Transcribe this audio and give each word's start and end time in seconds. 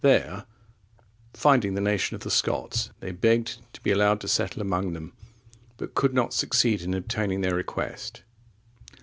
There, 0.03 0.45
finding 1.35 1.75
the 1.75 1.79
nation 1.79 2.15
of 2.15 2.21
the 2.21 2.31
Scots, 2.31 2.89
they 3.01 3.11
begged 3.11 3.57
to 3.73 3.81
be 3.81 3.91
allowed 3.91 4.19
to 4.21 4.27
settle 4.27 4.59
among 4.59 4.93
them, 4.93 5.13
but 5.77 5.93
could 5.93 6.15
not 6.15 6.33
succeed 6.33 6.81
in 6.81 6.95
obtaining 6.95 7.41
their 7.41 7.53
request. 7.53 8.23